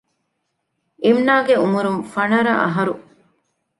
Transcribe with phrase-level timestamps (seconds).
[1.03, 2.93] އިމްނާގެ އުމުރުން ފަނަރަ އަހަރު